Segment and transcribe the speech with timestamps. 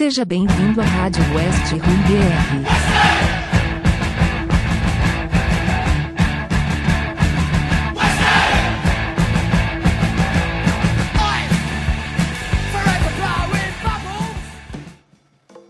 [0.00, 2.64] Seja bem-vindo à Rádio West Rum BR.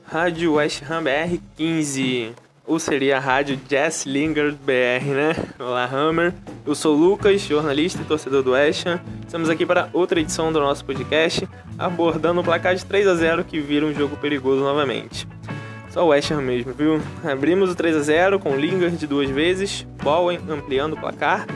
[0.06, 2.36] Rádio West Ham BR 15,
[2.70, 5.34] ou seria a Rádio Jess Linger BR, né?
[5.58, 6.32] Olá, Hammer.
[6.64, 9.00] Eu sou Lucas, jornalista e torcedor do West Ham.
[9.26, 13.42] Estamos aqui para outra edição do nosso podcast, abordando o placar de 3 a 0
[13.42, 15.26] que vira um jogo perigoso novamente.
[15.88, 17.02] Só o West Ham mesmo, viu?
[17.24, 21.48] Abrimos o 3 a 0 com Lingard duas vezes, Bowen ampliando o placar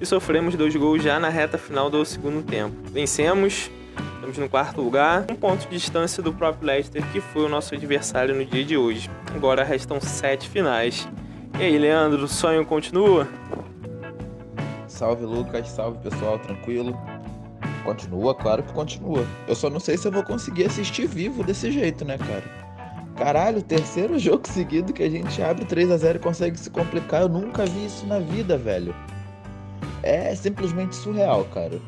[0.00, 2.76] e sofremos dois gols já na reta final do segundo tempo.
[2.92, 3.68] Vencemos,
[4.30, 7.74] estamos no quarto lugar, um ponto de distância do próprio Leicester, que foi o nosso
[7.74, 9.10] adversário no dia de hoje.
[9.34, 11.08] Agora restam sete finais.
[11.58, 13.26] E aí, Leandro, o sonho continua?
[14.86, 16.96] Salve Lucas, salve pessoal, tranquilo?
[17.84, 19.24] Continua, claro que continua.
[19.48, 22.44] Eu só não sei se eu vou conseguir assistir vivo desse jeito, né, cara?
[23.16, 27.22] Caralho, terceiro jogo seguido que a gente abre 3 a 0 e consegue se complicar.
[27.22, 28.94] Eu nunca vi isso na vida, velho.
[30.02, 31.80] É simplesmente surreal, cara.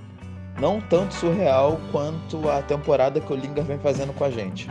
[0.63, 4.71] Não tanto surreal quanto a temporada que o Lingard vem fazendo com a gente.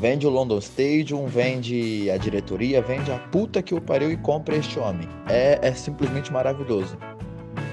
[0.00, 4.56] Vende o London Stadium, vende a diretoria, vende a puta que o pariu e compra
[4.56, 5.08] este homem.
[5.28, 6.98] É, é simplesmente maravilhoso.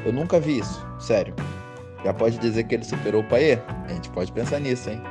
[0.05, 1.33] Eu nunca vi isso, sério.
[2.05, 3.57] Já pode dizer que ele superou o Paê?
[3.87, 5.01] A gente pode pensar nisso, hein?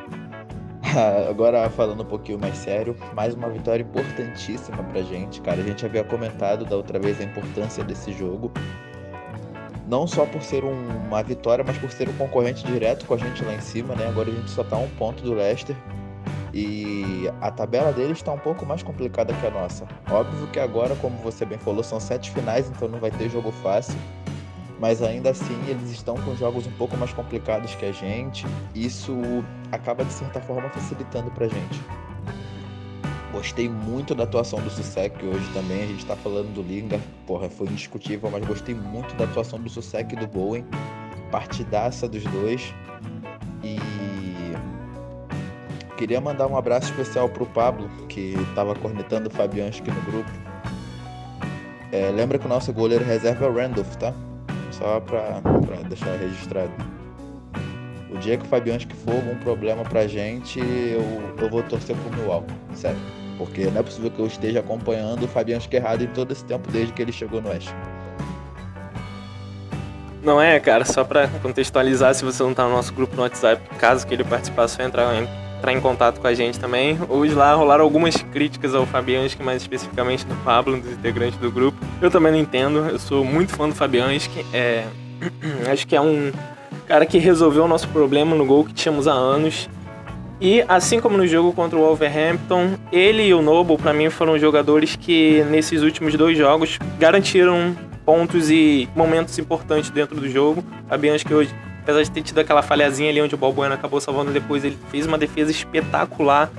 [1.28, 5.60] Agora, falando um pouquinho mais sério, mais uma vitória importantíssima pra gente, cara.
[5.60, 8.52] A gente havia comentado da outra vez a importância desse jogo.
[9.86, 13.18] Não só por ser um, uma vitória, mas por ser um concorrente direto com a
[13.18, 14.06] gente lá em cima, né?
[14.06, 15.76] Agora a gente só tá a um ponto do Leicester.
[16.54, 19.86] E a tabela deles está um pouco mais complicada que a nossa.
[20.10, 23.50] Óbvio que agora, como você bem falou, são sete finais, então não vai ter jogo
[23.50, 23.96] fácil
[24.82, 28.44] mas ainda assim eles estão com jogos um pouco mais complicados que a gente.
[28.74, 29.16] Isso
[29.70, 31.80] acaba de certa forma facilitando pra gente.
[33.32, 35.84] Gostei muito da atuação do Susek hoje também.
[35.84, 39.70] A gente tá falando do Linga, porra, foi indiscutível, mas gostei muito da atuação do
[39.70, 40.66] Susek e do Bowen.
[41.30, 42.74] Partidaça dos dois.
[43.64, 43.78] E
[45.96, 50.30] queria mandar um abraço especial pro Pablo, que tava cornetando o Fabianski no grupo.
[51.90, 54.12] É, lembra que o nosso goleiro reserva é o Randolph, tá?
[54.72, 56.72] Só pra, pra deixar registrado.
[58.10, 61.02] O dia que o Fabianski for algum problema pra gente, eu,
[61.38, 63.21] eu vou torcer pro Milwaukee, sério.
[63.44, 66.70] Porque não é possível que eu esteja acompanhando o Fabianski errado em todo esse tempo
[66.70, 67.74] desde que ele chegou no Oeste.
[70.22, 73.60] Não é, cara, só pra contextualizar, se você não tá no nosso grupo no WhatsApp,
[73.76, 75.12] caso que ele participasse, só entrar
[75.58, 76.98] entrar em contato com a gente também.
[77.08, 81.78] Hoje lá rolaram algumas críticas ao Fabianski, mais especificamente do Pablo, dos integrantes do grupo.
[82.00, 84.84] Eu também não entendo, eu sou muito fã do Fabianski, é...
[85.70, 86.32] acho que é um
[86.86, 89.68] cara que resolveu o nosso problema no gol que tínhamos há anos.
[90.44, 94.36] E assim como no jogo contra o Wolverhampton, ele e o Noble, para mim, foram
[94.36, 100.64] jogadores que nesses últimos dois jogos garantiram pontos e momentos importantes dentro do jogo.
[100.88, 104.64] Fabianski hoje apesar de ter tido aquela falhazinha ali onde o Balbuena acabou salvando depois,
[104.64, 106.50] ele fez uma defesa espetacular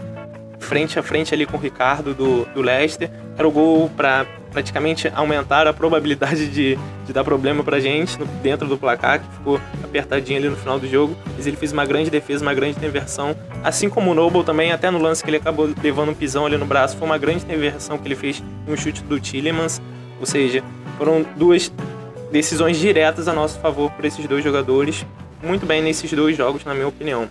[0.59, 3.11] frente a frente ali com o Ricardo do, do Leicester.
[3.38, 8.68] Era o gol para praticamente aumentar a probabilidade de, de dar problema pra gente dentro
[8.68, 11.18] do placar, que ficou apertadinho ali no final do jogo.
[11.36, 13.36] Mas ele fez uma grande defesa, uma grande inversão.
[13.64, 16.56] Assim como o Noble também, até no lance que ele acabou levando um pisão ali
[16.56, 19.81] no braço, foi uma grande inversão que ele fez no chute do Tillemans.
[20.19, 20.64] Ou seja,
[20.97, 21.72] foram duas
[22.31, 25.06] decisões diretas a nosso favor por esses dois jogadores.
[25.41, 27.28] Muito bem nesses dois jogos, na minha opinião.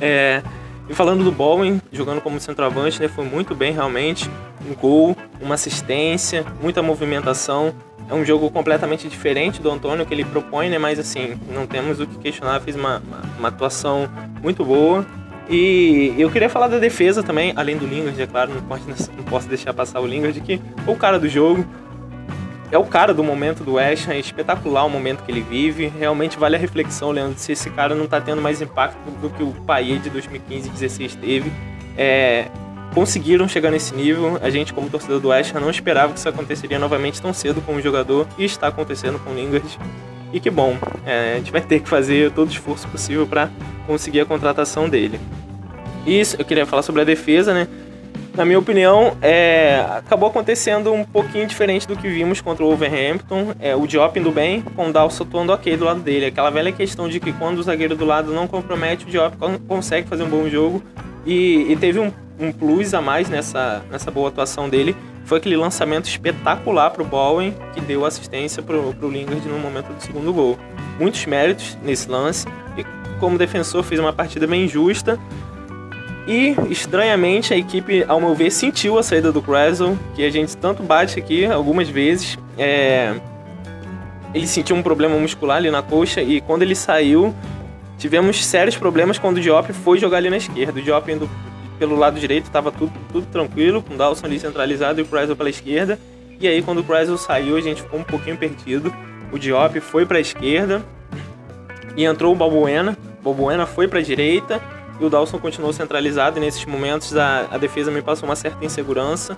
[0.00, 0.42] É,
[0.88, 4.28] e falando do Bowen, jogando como centroavante, né, foi muito bem realmente.
[4.70, 7.74] Um gol, uma assistência, muita movimentação.
[8.08, 12.00] É um jogo completamente diferente do Antônio que ele propõe, né, mas assim, não temos
[12.00, 12.60] o que questionar.
[12.60, 14.08] Fez uma, uma, uma atuação
[14.42, 15.04] muito boa.
[15.48, 18.84] E eu queria falar da defesa também, além do Lingard, é claro, não, pode,
[19.16, 21.66] não posso deixar passar o Lingard, que foi o cara do jogo
[22.72, 25.92] é o cara do momento do West Ham, é espetacular o momento que ele vive.
[25.98, 29.42] Realmente vale a reflexão, Leandro, se esse cara não tá tendo mais impacto do que
[29.42, 31.52] o Payet de 2015 e 2016 teve.
[31.96, 32.46] É,
[32.94, 34.38] conseguiram chegar nesse nível.
[34.42, 37.60] A gente, como torcedor do West Ham, não esperava que isso aconteceria novamente tão cedo
[37.60, 39.78] com o jogador e está acontecendo com o Lingard.
[40.32, 43.50] E que bom, é, a gente vai ter que fazer todo o esforço possível para
[43.86, 45.20] conseguir a contratação dele.
[46.06, 47.68] Isso, eu queria falar sobre a defesa, né?
[48.34, 53.54] na minha opinião, é, acabou acontecendo um pouquinho diferente do que vimos contra o Wolverhampton.
[53.60, 56.26] É, o Diop indo bem, com o Dalso atuando ok do lado dele.
[56.26, 59.36] Aquela velha questão de que quando o zagueiro do lado não compromete, o Diop
[59.66, 60.82] consegue fazer um bom jogo.
[61.26, 62.10] E, e teve um,
[62.40, 64.96] um, plus a mais nessa, nessa boa atuação dele.
[65.24, 69.92] Foi aquele lançamento espetacular para o Bowen, que deu assistência para o Lingard no momento
[69.92, 70.58] do segundo gol.
[70.98, 72.46] Muitos méritos nesse lance.
[72.76, 72.84] E
[73.20, 75.18] como defensor fez uma partida bem justa
[76.26, 80.56] E, estranhamente, a equipe, ao meu ver, sentiu a saída do Creswell, que a gente
[80.56, 82.38] tanto bate aqui algumas vezes.
[82.56, 83.14] É...
[84.32, 87.34] Ele sentiu um problema muscular ali na coxa e quando ele saiu,
[87.98, 90.78] tivemos sérios problemas quando o Diop foi jogar ali na esquerda.
[90.78, 91.28] O Diop indo
[91.80, 95.34] pelo lado direito, estava tudo, tudo tranquilo, com o Dawson ali centralizado e o Creswell
[95.34, 95.98] pela esquerda.
[96.38, 98.94] E aí, quando o Creswell saiu, a gente ficou um pouquinho perdido.
[99.32, 100.84] O Diop foi para a esquerda
[101.96, 102.98] e entrou o Balbuena.
[103.20, 104.60] O Balbuena foi para a direita
[105.00, 106.36] e o Dawson continuou centralizado.
[106.36, 109.34] E nesses momentos, a, a defesa me passou uma certa insegurança.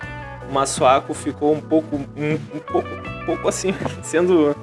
[0.49, 3.73] O Massuaco ficou um pouco, um, um pouco, um pouco assim,
[4.03, 4.53] sendo,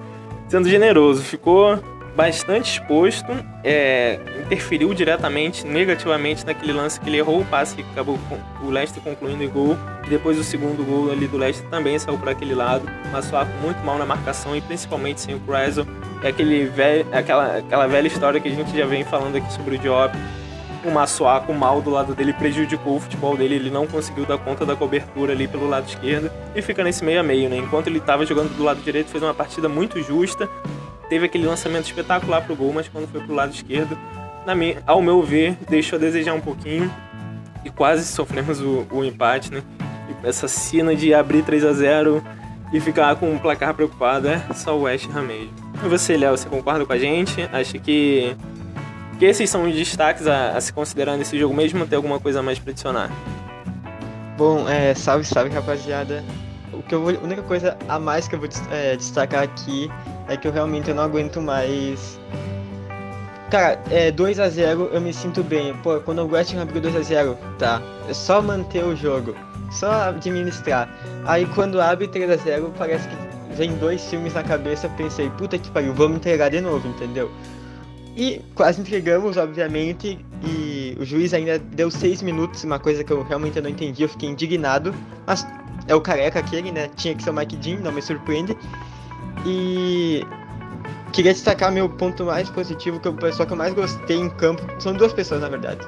[0.48, 1.22] sendo generoso.
[1.22, 1.78] Ficou
[2.16, 3.26] bastante exposto,
[3.62, 8.70] é, interferiu diretamente, negativamente naquele lance que ele errou o passe que acabou com o
[8.70, 9.76] Leicester concluindo em gol.
[10.06, 12.84] E depois o segundo gol ali do Leicester também saiu para aquele lado.
[13.12, 15.86] Massuaco muito mal na marcação e principalmente sem o Creswell.
[16.22, 19.76] É aquele velho, aquela, aquela velha história que a gente já vem falando aqui sobre
[19.76, 20.14] o Diop.
[20.84, 24.64] O Massuaco mal do lado dele prejudicou o futebol dele, ele não conseguiu dar conta
[24.64, 27.58] da cobertura ali pelo lado esquerdo e fica nesse meio a meio, né?
[27.58, 30.48] Enquanto ele estava jogando do lado direito, fez uma partida muito justa,
[31.10, 33.98] teve aquele lançamento espetacular pro gol, mas quando foi pro lado esquerdo,
[34.46, 36.90] na minha, ao meu ver, deixou a desejar um pouquinho
[37.64, 39.62] e quase sofremos o, o empate, né?
[40.08, 42.22] E essa cena de abrir 3 a 0
[42.72, 45.52] e ficar com o placar preocupado é só o West Ham mesmo.
[45.84, 47.42] E você, Léo, você concorda com a gente?
[47.52, 48.36] Acha que,
[49.18, 52.20] que esses são os destaques a, a se considerar nesse jogo mesmo ou tem alguma
[52.20, 53.10] coisa mais pra adicionar?
[54.38, 56.24] Bom, é, salve, salve, rapaziada.
[56.72, 59.90] O que eu vou, a única coisa a mais que eu vou é, destacar aqui
[60.30, 62.18] é que eu realmente eu não aguento mais.
[63.50, 65.74] Cara, é 2x0 eu me sinto bem.
[65.82, 67.82] Pô, quando o West Ham abriu 2x0, tá.
[68.08, 69.34] É só manter o jogo.
[69.72, 70.88] Só administrar.
[71.26, 73.16] Aí quando abre 3x0, parece que
[73.56, 74.88] vem dois filmes na cabeça.
[74.90, 77.28] Pensei, puta que pariu, vamos entregar de novo, entendeu?
[78.16, 80.24] E quase entregamos, obviamente.
[80.44, 84.04] E o juiz ainda deu 6 minutos, uma coisa que eu realmente não entendi.
[84.04, 84.94] Eu fiquei indignado.
[85.26, 85.44] Mas
[85.88, 86.88] é o careca aquele, né?
[86.94, 88.56] Tinha que ser o Mike Dean, não me surpreende.
[89.44, 90.26] E
[91.12, 94.28] queria destacar meu ponto mais positivo, que é o pessoal que eu mais gostei em
[94.30, 94.62] campo.
[94.78, 95.86] São duas pessoas, na verdade.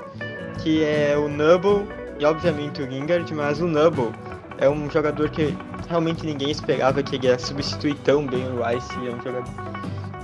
[0.62, 1.87] Que é o Nubble
[2.19, 3.32] e, obviamente, o Lingard.
[3.34, 4.10] Mas o Nubble
[4.58, 5.56] é um jogador que
[5.88, 8.94] realmente ninguém esperava que ele ia substituir tão bem o Rice.
[9.06, 9.52] É um jogador...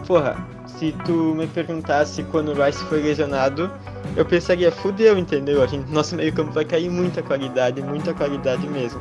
[0.07, 0.37] Porra,
[0.67, 3.71] se tu me perguntasse quando o Rice foi lesionado,
[4.17, 5.63] eu pensaria, fudeu, entendeu?
[5.63, 9.01] A gente, nosso meio campo vai cair muita qualidade, muita qualidade mesmo.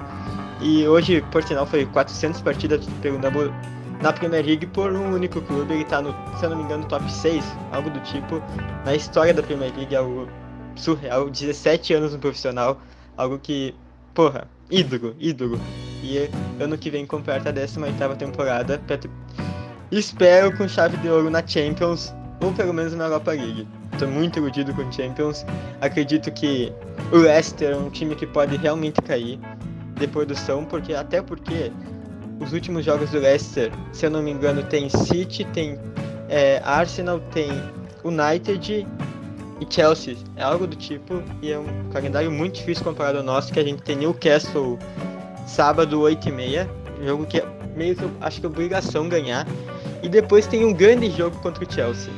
[0.61, 3.53] E hoje, por sinal, foi 400 partidas pelo Nubble
[4.01, 5.73] na Premier League por um único clube.
[5.73, 8.41] Ele tá no, se eu não me engano, top 6, algo do tipo.
[8.85, 10.27] Na história da Premier League, é algo
[10.75, 11.29] surreal.
[11.29, 12.79] 17 anos no profissional,
[13.15, 13.73] algo que,
[14.13, 15.59] porra, ídolo, ídolo.
[16.03, 16.29] E
[16.61, 18.79] ano que vem completa a 18 temporada.
[19.91, 23.67] Espero com chave de ouro na Champions, ou pelo menos na Europa League.
[23.97, 25.45] Tô muito iludido com Champions.
[25.81, 26.71] Acredito que
[27.11, 29.39] o Leicester é um time que pode realmente cair
[29.95, 31.71] de produção, porque até porque
[32.39, 35.79] os últimos jogos do Leicester, se eu não me engano, tem City, tem
[36.29, 37.49] é, Arsenal, tem
[38.03, 38.87] United
[39.59, 40.15] e Chelsea.
[40.35, 43.63] É algo do tipo, e é um calendário muito difícil comparado ao nosso, que a
[43.63, 44.77] gente tem Newcastle
[45.47, 46.69] sábado 8 e meia,
[47.03, 47.45] jogo que é
[47.75, 49.47] meio que acho que é obrigação ganhar.
[50.03, 52.11] E depois tem um grande jogo contra o Chelsea.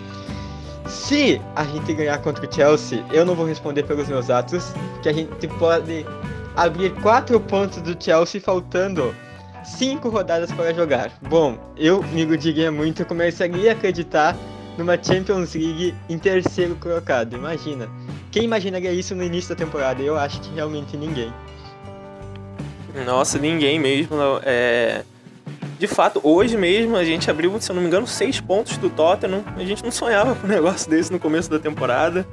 [0.86, 5.08] Se a gente ganhar contra o Chelsea, eu não vou responder pelos meus atos, que
[5.08, 6.06] a gente pode
[6.56, 9.16] abrir quatro pontos do Chelsea faltando
[9.64, 11.12] cinco rodadas para jogar.
[11.22, 14.36] Bom, eu me iludiria muito, eu começaria a acreditar
[14.78, 17.36] numa Champions League em terceiro colocado.
[17.36, 17.90] Imagina.
[18.32, 20.02] Quem imaginaria isso no início da temporada?
[20.02, 21.34] Eu acho que realmente ninguém.
[23.06, 24.16] Nossa, ninguém mesmo.
[24.44, 25.04] É...
[25.78, 28.90] De fato, hoje mesmo a gente abriu, se eu não me engano, seis pontos do
[28.90, 29.44] Tottenham.
[29.56, 32.28] A gente não sonhava com um negócio desse no começo da temporada.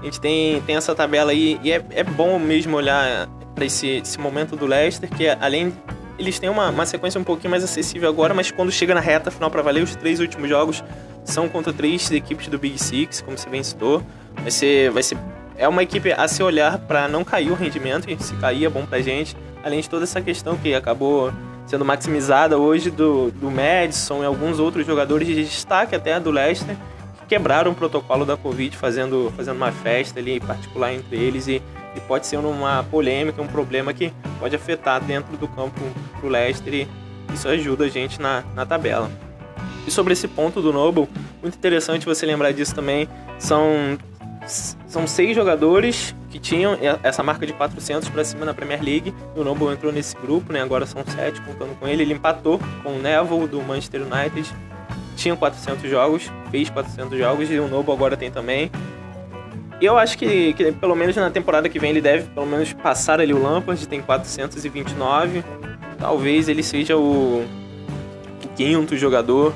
[0.00, 3.86] A gente tem, tem essa tabela aí e é, é bom mesmo olhar para esse,
[3.86, 5.72] esse momento do Leicester, que além
[6.20, 9.30] eles têm uma, uma sequência um pouquinho mais acessível agora, mas quando chega na reta
[9.30, 10.84] final para valer, os três últimos jogos
[11.24, 14.02] são contra três equipes do Big Six, como você bem citou.
[14.36, 15.16] Vai ser, vai ser
[15.56, 18.68] é uma equipe a se olhar para não cair o rendimento, e se cair é
[18.68, 19.34] bom pra gente.
[19.64, 21.32] Além de toda essa questão que acabou
[21.66, 26.76] sendo maximizada hoje do, do Madison e alguns outros jogadores de destaque até do Leicester,
[27.20, 31.62] que quebraram o protocolo da Covid fazendo, fazendo uma festa ali particular entre eles e
[31.94, 35.80] e pode ser uma polêmica, um problema que pode afetar dentro do campo
[36.18, 36.88] pro Leicester e
[37.34, 39.10] isso ajuda a gente na, na tabela.
[39.86, 41.08] E sobre esse ponto do Noble,
[41.40, 43.98] muito interessante você lembrar disso também, são,
[44.86, 49.42] são seis jogadores que tinham essa marca de 400 para cima na Premier League, o
[49.42, 50.60] Noble entrou nesse grupo, né?
[50.60, 54.48] agora são sete contando com ele, ele empatou com o Neville do Manchester United,
[55.16, 58.70] tinha 400 jogos, fez 400 jogos e o Noble agora tem também,
[59.86, 63.20] eu acho que, que, pelo menos na temporada que vem ele deve pelo menos passar
[63.20, 65.44] ali o Lampard, tem 429.
[65.98, 67.46] Talvez ele seja o,
[68.60, 69.54] quinto jogador,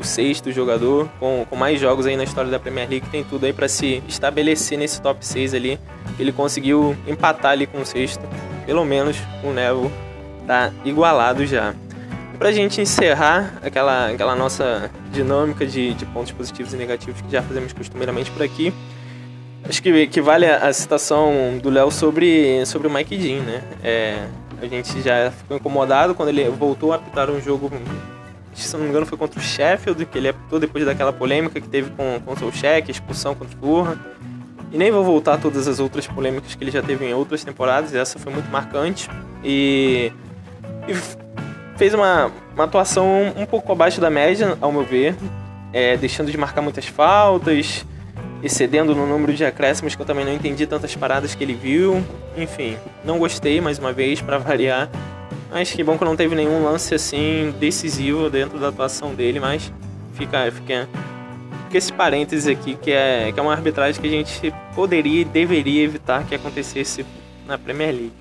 [0.00, 3.46] o sexto jogador, com, com mais jogos aí na história da Premier League, tem tudo
[3.46, 5.78] aí para se estabelecer nesse top 6 ali.
[6.18, 8.20] Ele conseguiu empatar ali com o sexto,
[8.66, 9.92] pelo menos o Neville
[10.44, 11.72] tá igualado já.
[12.34, 17.30] E pra gente encerrar aquela, aquela nossa dinâmica de, de pontos positivos e negativos que
[17.30, 18.74] já fazemos costumeiramente por aqui,
[19.72, 23.62] acho que, que vale a, citação do Léo sobre, sobre o Mike Dean, né?
[23.82, 24.26] É,
[24.60, 27.72] a gente já ficou incomodado quando ele voltou a apitar um jogo,
[28.52, 31.66] se não me engano foi contra o Sheffield, que ele apitou depois daquela polêmica que
[31.66, 33.98] teve com, com o Solskjaer, expulsão contra o Fulham.
[34.70, 37.42] E nem vou voltar a todas as outras polêmicas que ele já teve em outras
[37.42, 39.08] temporadas, essa foi muito marcante.
[39.42, 40.12] E,
[40.86, 40.94] e
[41.78, 45.16] fez uma, uma atuação um pouco abaixo da média, ao meu ver,
[45.72, 47.86] é, deixando de marcar muitas faltas,
[48.42, 52.04] excedendo no número de acréscimos que eu também não entendi tantas paradas que ele viu.
[52.36, 54.90] Enfim, não gostei mais uma vez para variar.
[55.50, 59.72] Mas que bom que não teve nenhum lance assim decisivo dentro da atuação dele, mas
[60.14, 60.88] fica, fica
[61.70, 65.24] com esse parênteses aqui, que é, que é uma arbitragem que a gente poderia e
[65.24, 67.04] deveria evitar que acontecesse
[67.46, 68.12] na Premier League.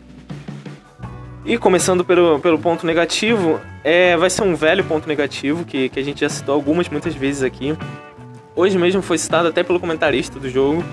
[1.44, 6.00] E começando pelo, pelo ponto negativo, é, vai ser um velho ponto negativo que, que
[6.00, 7.76] a gente já citou algumas, muitas vezes aqui.
[8.56, 10.84] Hoje mesmo foi citado até pelo comentarista do jogo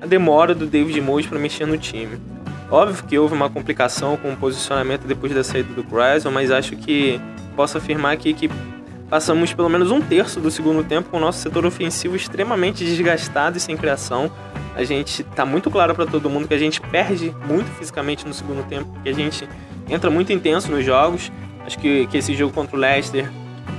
[0.00, 2.18] a demora do David Moyes para mexer no time.
[2.70, 6.76] Óbvio que houve uma complicação com o posicionamento depois da saída do Chrysler, mas acho
[6.76, 7.20] que
[7.54, 8.50] posso afirmar aqui que
[9.08, 13.56] Passamos pelo menos um terço do segundo tempo com o nosso setor ofensivo extremamente desgastado
[13.56, 14.30] e sem criação.
[14.74, 18.34] A gente tá muito claro para todo mundo que a gente perde muito fisicamente no
[18.34, 19.48] segundo tempo, que a gente
[19.88, 21.30] entra muito intenso nos jogos.
[21.64, 23.30] Acho que, que esse jogo contra o Leicester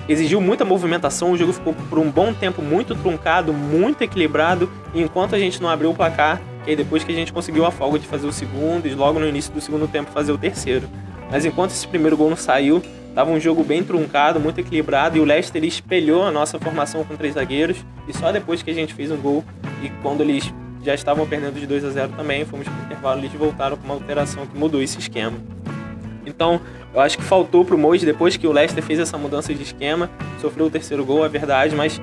[0.07, 5.01] exigiu muita movimentação, o jogo ficou por um bom tempo muito truncado, muito equilibrado, e
[5.01, 7.97] enquanto a gente não abriu o placar, e depois que a gente conseguiu a folga
[7.99, 10.87] de fazer o segundo e logo no início do segundo tempo fazer o terceiro.
[11.31, 12.81] Mas enquanto esse primeiro gol não saiu,
[13.17, 17.15] Tava um jogo bem truncado, muito equilibrado e o Leicester espelhou a nossa formação com
[17.15, 19.43] três zagueiros e só depois que a gente fez um gol
[19.81, 23.19] e quando eles já estavam perdendo de 2 a 0 também, fomos para o intervalo,
[23.19, 25.35] eles voltaram com uma alteração que mudou esse esquema.
[26.27, 26.59] Então,
[26.93, 29.63] eu acho que faltou para o Mois, depois que o Leicester fez essa mudança de
[29.63, 30.09] esquema,
[30.41, 32.01] sofreu o terceiro gol, é verdade, mas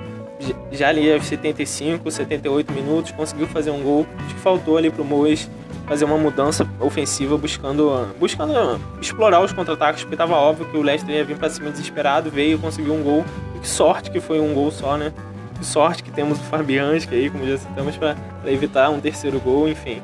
[0.72, 4.06] já ali aos 75, 78 minutos, conseguiu fazer um gol.
[4.24, 5.48] Acho que faltou ali para o Mois
[5.86, 11.14] fazer uma mudança ofensiva buscando, buscando explorar os contra-ataques, porque estava óbvio que o Leicester
[11.14, 13.24] ia vir para cima desesperado, veio, conseguiu um gol.
[13.54, 15.12] E que sorte que foi um gol só, né?
[15.58, 18.16] Que sorte que temos o Fabianski aí, como já citamos, para
[18.46, 20.02] evitar um terceiro gol, enfim.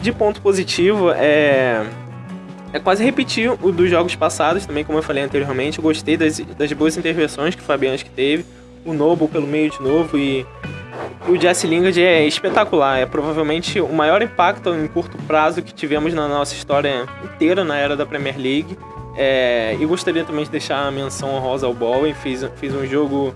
[0.00, 1.84] De ponto positivo, é,
[2.72, 5.78] é quase repetir o dos jogos passados, também como eu falei anteriormente.
[5.78, 8.44] Eu gostei das, das boas intervenções que o Fabianski teve,
[8.84, 10.46] o Noble pelo meio de novo e
[11.26, 12.98] o Jesse Lingard é espetacular.
[12.98, 17.76] É provavelmente o maior impacto em curto prazo que tivemos na nossa história inteira na
[17.76, 18.78] era da Premier League.
[19.16, 22.14] É, e gostaria também de deixar a menção honrosa ao Bowen.
[22.14, 23.34] Fiz, fiz um jogo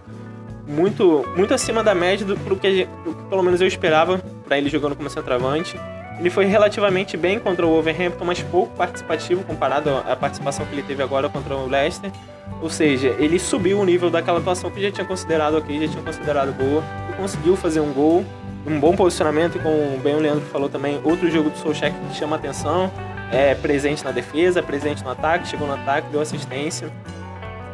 [0.67, 4.69] muito, muito acima da média do, que, do que pelo menos eu esperava para ele
[4.69, 5.77] jogando como centroavante.
[6.23, 10.85] Ele foi relativamente bem contra o Wolverhampton, mas pouco participativo comparado à participação que ele
[10.85, 12.12] teve agora contra o Leicester.
[12.61, 16.02] Ou seja, ele subiu o nível daquela atuação que já tinha considerado ok, já tinha
[16.05, 18.25] considerado boa, e conseguiu fazer um gol,
[18.64, 22.14] um bom posicionamento, e como bem o Leandro falou também, outro jogo do Solskjaer que
[22.14, 22.88] chama atenção,
[23.33, 26.88] é presente na defesa, presente no ataque, chegou no ataque, deu assistência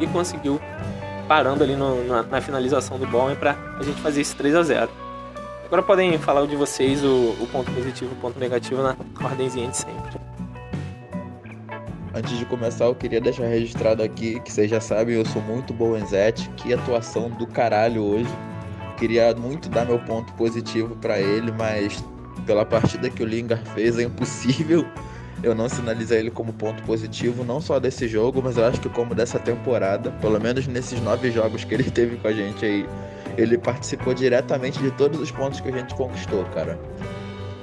[0.00, 0.58] e conseguiu
[1.28, 4.62] parando ali no, na, na, finalização do Bowen para a gente fazer esse 3 a
[4.62, 5.07] 0
[5.68, 9.68] Agora podem falar de vocês o, o ponto positivo e o ponto negativo na ordemzinha
[9.68, 10.18] de sempre.
[12.14, 15.74] Antes de começar, eu queria deixar registrado aqui que vocês já sabem, eu sou muito
[15.74, 16.48] Bowenzete.
[16.56, 18.30] Que atuação do caralho hoje.
[18.96, 22.02] Queria muito dar meu ponto positivo para ele, mas
[22.46, 24.86] pela partida que o Lingard fez é impossível
[25.42, 28.88] eu não sinalizar ele como ponto positivo, não só desse jogo, mas eu acho que
[28.88, 32.88] como dessa temporada, pelo menos nesses nove jogos que ele teve com a gente aí,
[33.38, 36.78] ele participou diretamente de todos os pontos que a gente conquistou, cara.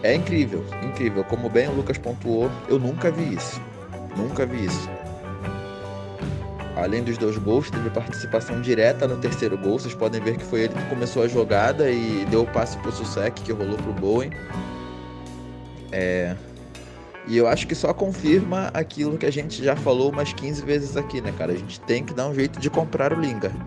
[0.01, 1.24] É incrível, incrível.
[1.25, 3.62] Como bem o Lucas pontuou, eu nunca vi isso.
[4.15, 4.89] Nunca vi isso.
[6.77, 9.77] Além dos dois gols, teve participação direta no terceiro gol.
[9.77, 12.91] Vocês podem ver que foi ele que começou a jogada e deu o passe pro
[12.91, 14.32] Susek, que rolou pro Bowen.
[15.91, 16.36] É...
[17.27, 20.96] E eu acho que só confirma aquilo que a gente já falou umas 15 vezes
[20.96, 21.53] aqui, né, cara?
[21.53, 23.58] A gente tem que dar um jeito de comprar o Lingard.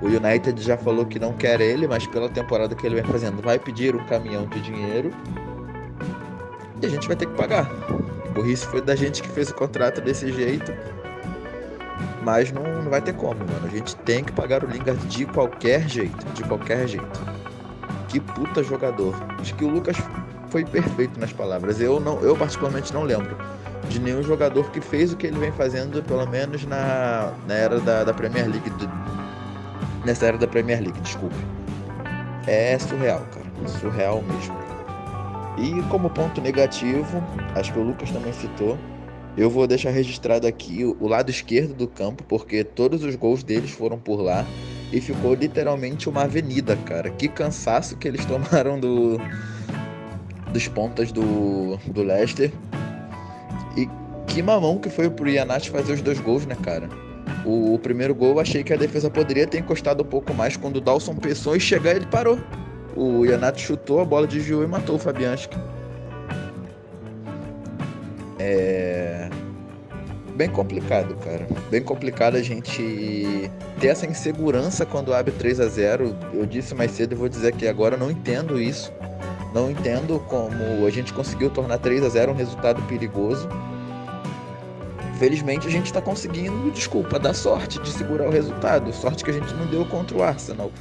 [0.00, 3.42] O United já falou que não quer ele, mas pela temporada que ele vem fazendo,
[3.42, 5.10] vai pedir um caminhão de dinheiro.
[6.80, 7.68] E a gente vai ter que pagar
[8.40, 10.72] burrice foi da gente que fez o contrato desse jeito.
[12.22, 13.66] Mas não, não vai ter como, mano.
[13.66, 16.24] A gente tem que pagar o Lingard de qualquer jeito.
[16.32, 17.20] De qualquer jeito.
[18.08, 19.14] Que puta jogador.
[19.38, 19.96] Acho que o Lucas
[20.48, 21.80] foi perfeito nas palavras.
[21.80, 23.36] Eu não, eu particularmente não lembro
[23.88, 27.80] de nenhum jogador que fez o que ele vem fazendo, pelo menos na, na era
[27.80, 28.70] da, da Premier League.
[30.04, 31.36] Nessa era da Premier League, desculpa.
[32.46, 33.68] É surreal, cara.
[33.68, 34.58] Surreal mesmo.
[35.58, 37.22] E como ponto negativo,
[37.54, 38.78] acho que o Lucas também citou,
[39.36, 43.70] eu vou deixar registrado aqui o, lado esquerdo do campo, porque todos os gols deles
[43.70, 44.44] foram por lá
[44.92, 47.10] e ficou literalmente uma avenida, cara.
[47.10, 49.18] Que cansaço que eles tomaram do
[50.52, 52.50] dos pontas do, do Leicester.
[53.76, 53.88] E
[54.26, 56.88] que mamão que foi pro Ianati fazer os dois gols, né, cara?
[57.44, 60.76] O, o, primeiro gol achei que a defesa poderia ter encostado um pouco mais quando
[60.76, 62.38] o Dawson pensou em chegar ele parou.
[62.96, 65.56] O Ianati chutou, a bola desviou e matou o Fabianski.
[68.38, 69.30] É
[70.40, 71.46] bem complicado, cara.
[71.70, 76.92] Bem complicado a gente ter essa insegurança quando abre 3 a 0 Eu disse mais
[76.92, 78.90] cedo e vou dizer aqui agora, eu não entendo isso.
[79.52, 83.46] Não entendo como a gente conseguiu tornar 3 a 0 um resultado perigoso.
[85.20, 88.90] Felizmente a gente está conseguindo, desculpa, dar sorte de segurar o resultado.
[88.90, 90.72] Sorte que a gente não deu contra o Arsenal.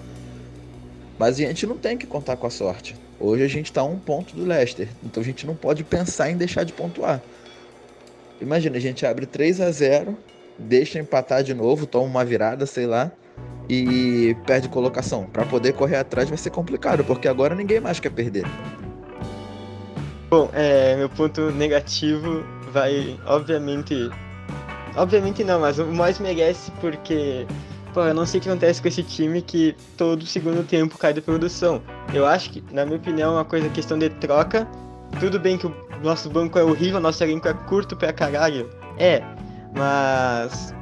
[1.20, 2.96] Mas a gente não tem que contar com a sorte.
[3.20, 4.88] Hoje a gente está a um ponto do Leicester.
[5.04, 7.22] Então a gente não pode pensar em deixar de pontuar.
[8.40, 10.18] Imagina, a gente abre 3 a 0
[10.58, 13.12] deixa empatar de novo, toma uma virada, sei lá,
[13.68, 15.26] e perde colocação.
[15.26, 18.46] Para poder correr atrás vai ser complicado, porque agora ninguém mais quer perder.
[20.30, 22.42] Bom, é, meu ponto negativo
[22.72, 24.10] vai, obviamente.
[24.96, 27.46] Obviamente não, mas o mais merece porque.
[27.94, 31.12] Pô, eu não sei o que acontece com esse time que todo segundo tempo cai
[31.12, 31.82] de produção.
[32.14, 34.68] Eu acho que, na minha opinião, é uma coisa questão de troca.
[35.20, 38.70] Tudo bem que o nosso banco é horrível, nosso elenco é curto pra caralho.
[38.98, 39.24] É,
[39.76, 40.74] mas.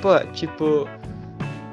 [0.00, 0.88] Pô, tipo.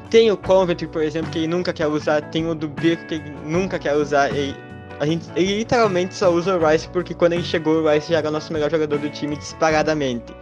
[0.10, 2.22] Tem o Coventry, por exemplo, que ele nunca quer usar.
[2.30, 4.30] Tem o do que ele nunca quer usar.
[4.30, 4.56] Ele,
[5.00, 8.20] a gente, ele literalmente só usa o Rice porque quando ele chegou, o Rice já
[8.20, 10.34] era o nosso melhor jogador do time disparadamente.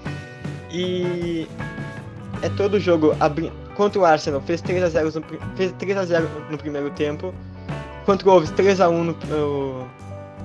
[0.74, 1.48] E.
[2.42, 3.16] É todo jogo.
[3.20, 3.52] Abri...
[3.76, 7.34] Contra o Arsenal, fez 3x0 no, fez 3 a 0 no primeiro tempo.
[8.06, 9.88] Contra o Wolves, 3x1 no, no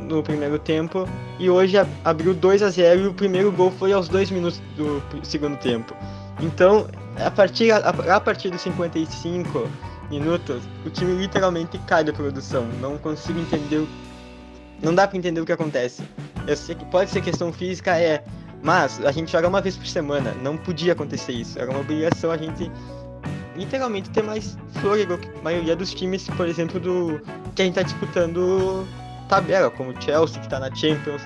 [0.00, 4.08] no primeiro tempo e hoje abriu 2 a 0 e o primeiro gol foi aos
[4.08, 5.94] 2 minutos do segundo tempo.
[6.40, 9.68] Então, a partir, a, a partir dos 55
[10.10, 12.66] minutos, o time literalmente cai da produção.
[12.80, 13.86] Não consigo entender.
[14.82, 16.02] Não dá para entender o que acontece.
[16.46, 18.22] Eu sei que pode ser questão física, é.
[18.62, 20.34] Mas a gente joga uma vez por semana.
[20.42, 21.58] Não podia acontecer isso.
[21.58, 22.70] Era uma obrigação a gente
[23.56, 27.20] literalmente ter mais fôlego que a maioria dos times, por exemplo, do
[27.54, 28.86] que a gente tá disputando
[29.28, 31.22] tabela, como o Chelsea, que está na Champions,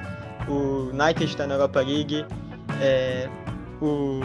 [0.49, 2.25] o United está na Europa League,
[2.81, 3.29] é,
[3.81, 4.21] o.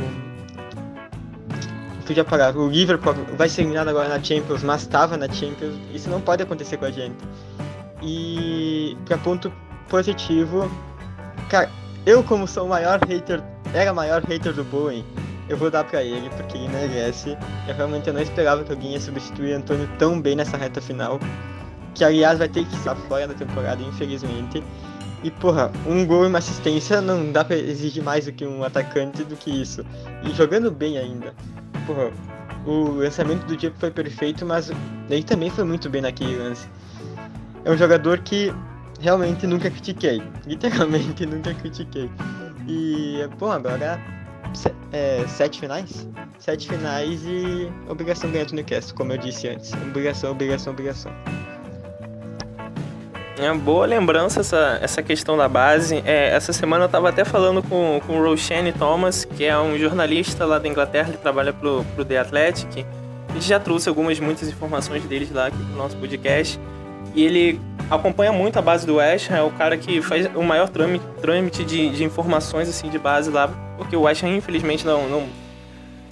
[2.05, 6.09] Podia parar, o Liverpool vai ser eliminado agora na Champions, mas estava na Champions, isso
[6.09, 7.17] não pode acontecer com a gente.
[8.01, 9.51] E para ponto
[9.89, 10.71] positivo,
[11.49, 11.69] cara,
[12.07, 13.43] eu como sou o maior hater,
[13.73, 15.05] era o maior hater do Bowen,
[15.49, 17.37] eu vou dar para ele, porque ele merece.
[17.67, 21.19] Eu realmente não esperava que alguém ia substituir Antônio tão bem nessa reta final
[21.93, 24.63] que aliás vai ter que estar fora da temporada, infelizmente.
[25.21, 28.63] E porra, um gol e uma assistência não dá pra exigir mais do que um
[28.63, 29.83] atacante do que isso.
[30.23, 31.33] E jogando bem ainda.
[31.85, 32.11] Porra,
[32.65, 34.71] o lançamento do Diego foi perfeito, mas
[35.09, 36.69] ele também foi muito bem naquele lance.
[37.65, 38.53] É um jogador que
[38.99, 40.21] realmente nunca critiquei.
[40.45, 42.09] Literalmente nunca critiquei.
[42.67, 43.99] E, bom, agora
[44.91, 46.07] é, sete finais?
[46.39, 49.73] Sete finais e obrigação ganhar do Newcastle, como eu disse antes.
[49.73, 51.11] Obrigação, obrigação, obrigação.
[53.39, 56.01] É boa lembrança essa, essa questão da base.
[56.05, 59.77] É, essa semana eu estava até falando com, com o Roshane Thomas, que é um
[59.77, 62.85] jornalista lá da Inglaterra, ele trabalha pro, pro The Athletic.
[63.33, 66.59] Gente já trouxe algumas, muitas informações deles lá aqui pro nosso podcast.
[67.13, 70.43] E ele acompanha muito a base do West Ham, é o cara que faz o
[70.43, 73.47] maior trâmite, trâmite de, de informações assim de base lá,
[73.77, 75.27] porque o West Ham infelizmente não, não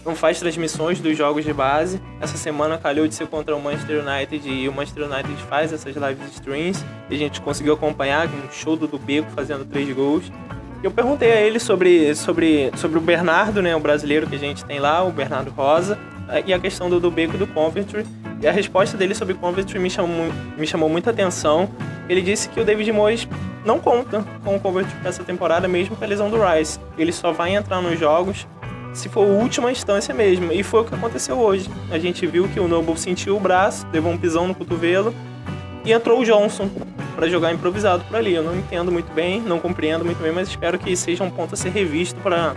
[0.06, 2.00] não faz transmissões dos jogos de base.
[2.22, 5.96] Essa semana calhou de ser contra o Manchester United e o Manchester United faz essas
[5.96, 6.86] lives streams.
[7.10, 10.32] E a gente conseguiu acompanhar um show do Beco fazendo três gols.
[10.84, 14.64] Eu perguntei a ele sobre, sobre, sobre o Bernardo, né, o brasileiro que a gente
[14.64, 15.98] tem lá, o Bernardo Rosa,
[16.46, 18.06] e a questão do, do Beco do Coventry.
[18.42, 21.70] E a resposta dele sobre Coventry me chamou, me chamou muita atenção.
[22.10, 23.28] Ele disse que o David Moyes
[23.66, 26.80] não conta com o Coventry essa temporada, mesmo com a lesão do Rice.
[26.98, 28.48] Ele só vai entrar nos jogos
[28.94, 30.52] se for a última instância mesmo.
[30.52, 31.70] E foi o que aconteceu hoje.
[31.92, 35.14] A gente viu que o Noble sentiu o braço, levou um pisão no cotovelo
[35.84, 36.70] e entrou o Johnson
[37.16, 38.34] para jogar improvisado por ali.
[38.34, 41.54] Eu não entendo muito bem, não compreendo muito bem, mas espero que seja um ponto
[41.54, 42.54] a ser revisto para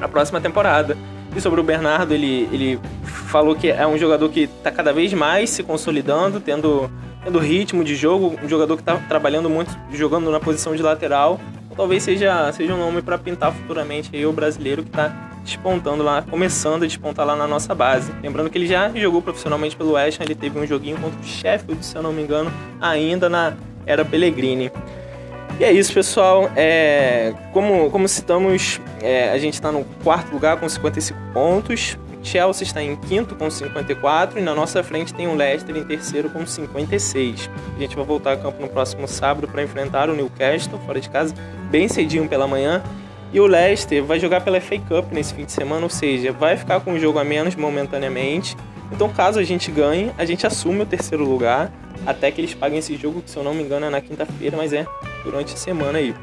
[0.00, 0.96] a próxima temporada.
[1.36, 5.12] E sobre o Bernardo, ele, ele falou que é um jogador que está cada vez
[5.12, 6.90] mais se consolidando, tendo
[7.24, 11.40] tendo ritmo de jogo, um jogador que está trabalhando muito, jogando na posição de lateral.
[11.74, 15.08] Talvez seja, seja um nome para pintar futuramente aí o brasileiro que está
[15.42, 18.12] despontando lá, começando a despontar lá na nossa base.
[18.22, 21.24] Lembrando que ele já jogou profissionalmente pelo West Ham, ele teve um joguinho contra o
[21.24, 23.54] Sheffield, se eu não me engano, ainda na
[23.86, 24.70] era Pellegrini.
[25.58, 26.50] E é isso, pessoal.
[26.56, 31.96] É, como, como citamos, é, a gente está no quarto lugar com 55 pontos.
[32.24, 36.30] Chelsea está em quinto com 54 e na nossa frente tem o Leicester em terceiro
[36.30, 37.50] com 56.
[37.76, 41.10] A gente vai voltar a campo no próximo sábado para enfrentar o Newcastle fora de
[41.10, 41.34] casa,
[41.70, 42.82] bem cedinho pela manhã.
[43.32, 46.56] E o Leicester vai jogar pela FA Cup nesse fim de semana, ou seja, vai
[46.56, 48.56] ficar com um jogo a menos momentaneamente.
[48.90, 51.70] Então, caso a gente ganhe, a gente assume o terceiro lugar
[52.06, 54.56] até que eles paguem esse jogo, que se eu não me engano é na quinta-feira,
[54.56, 54.86] mas é
[55.24, 56.14] durante a semana aí.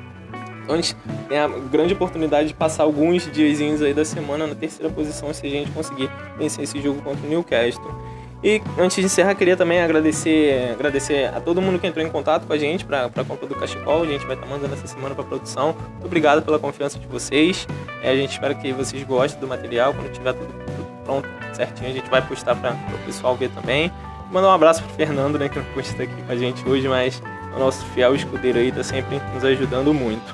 [0.63, 0.95] Então a gente
[1.27, 5.45] tem a grande oportunidade de passar alguns diazinhos aí da semana na terceira posição se
[5.45, 7.91] a gente conseguir vencer esse jogo contra o Newcastle.
[8.43, 12.47] E antes de encerrar, queria também agradecer, agradecer a todo mundo que entrou em contato
[12.47, 14.01] com a gente para a compra do cachecol.
[14.01, 15.75] A gente vai estar tá mandando essa semana para produção.
[15.91, 17.67] Muito obrigado pela confiança de vocês.
[18.01, 19.93] É, a gente espera que vocês gostem do material.
[19.93, 20.51] Quando tiver tudo
[21.03, 23.91] pronto, certinho, a gente vai postar para o pessoal ver também.
[24.31, 26.87] Mandar um abraço pro Fernando, né, que não pôde estar aqui com a gente hoje,
[26.87, 27.21] mas
[27.55, 30.33] o nosso fiel escudeiro aí tá sempre nos ajudando muito.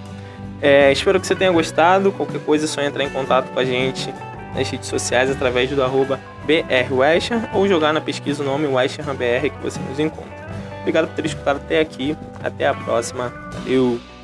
[0.61, 2.11] É, espero que você tenha gostado.
[2.11, 4.13] Qualquer coisa é só entrar em contato com a gente
[4.55, 9.63] nas redes sociais através do arroba BRWestern ou jogar na pesquisa o nome WesternBR que
[9.63, 10.37] você nos encontra.
[10.81, 12.15] Obrigado por ter escutado até aqui.
[12.43, 13.33] Até a próxima.
[13.53, 14.16] Valeu!